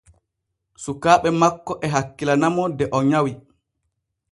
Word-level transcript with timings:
Sukaaɓe 0.83 1.29
makko 1.41 1.73
e 1.85 1.87
hakkilana 1.93 2.47
mo 2.55 2.63
de 2.77 2.85
o 2.95 2.97
nyawi. 3.09 3.31